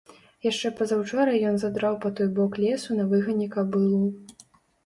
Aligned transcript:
Яшчэ 0.45 0.71
пазаўчора 0.79 1.35
ён 1.49 1.59
задраў 1.63 1.99
па 2.05 2.09
той 2.21 2.29
бок 2.39 2.57
лесу 2.65 2.99
на 3.01 3.05
выгане 3.13 3.47
кабылу. 3.55 4.05